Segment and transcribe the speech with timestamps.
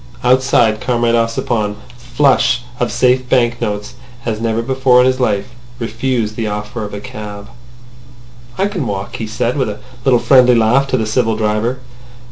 [0.23, 3.93] Outside, Comrade Ossipon, flush of safe banknotes
[4.25, 7.49] as never before in his life, refused the offer of a cab.
[8.57, 11.81] "I can walk," he said, with a little friendly laugh to the civil driver.